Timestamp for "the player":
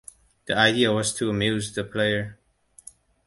1.75-2.39